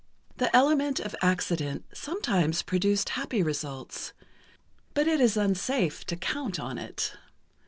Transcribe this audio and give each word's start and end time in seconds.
The 0.37 0.49
element 0.55 0.99
of 0.99 1.15
accident 1.21 1.85
sometimes 1.93 2.63
produces 2.63 3.09
happy 3.09 3.43
results, 3.43 4.13
but 4.95 5.07
it 5.07 5.21
is 5.21 5.37
unsafe 5.37 6.07
to 6.07 6.15
count 6.15 6.59
on 6.59 6.79
it. 6.79 7.13